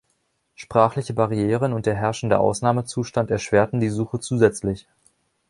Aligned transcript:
Sprachliche 0.55 1.13
Barrieren 1.13 1.73
und 1.73 1.85
der 1.85 1.93
herrschende 1.93 2.39
Ausnahmezustand 2.39 3.29
erschwerten 3.29 3.79
die 3.79 3.89
Suche 3.89 4.19
zusätzlich. 4.19 4.87